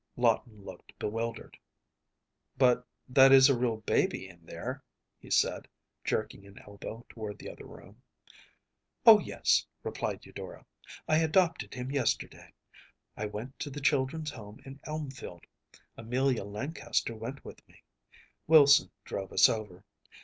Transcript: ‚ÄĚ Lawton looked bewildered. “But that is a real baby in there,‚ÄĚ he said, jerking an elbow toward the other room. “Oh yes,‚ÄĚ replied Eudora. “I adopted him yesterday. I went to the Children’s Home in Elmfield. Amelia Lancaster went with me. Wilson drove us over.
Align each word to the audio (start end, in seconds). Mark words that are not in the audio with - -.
‚ÄĚ 0.17 0.23
Lawton 0.23 0.63
looked 0.65 0.97
bewildered. 0.97 1.55
“But 2.57 2.87
that 3.07 3.31
is 3.31 3.49
a 3.49 3.55
real 3.55 3.77
baby 3.77 4.27
in 4.27 4.43
there,‚ÄĚ 4.47 4.81
he 5.19 5.29
said, 5.29 5.67
jerking 6.03 6.43
an 6.47 6.57
elbow 6.65 7.05
toward 7.07 7.37
the 7.37 7.51
other 7.51 7.67
room. 7.67 8.01
“Oh 9.05 9.19
yes,‚ÄĚ 9.19 9.65
replied 9.83 10.25
Eudora. 10.25 10.65
“I 11.07 11.17
adopted 11.19 11.75
him 11.75 11.91
yesterday. 11.91 12.51
I 13.15 13.27
went 13.27 13.59
to 13.59 13.69
the 13.69 13.79
Children’s 13.79 14.31
Home 14.31 14.59
in 14.65 14.79
Elmfield. 14.85 15.45
Amelia 15.95 16.45
Lancaster 16.45 17.15
went 17.15 17.45
with 17.45 17.61
me. 17.67 17.83
Wilson 18.47 18.89
drove 19.05 19.31
us 19.31 19.47
over. 19.47 19.85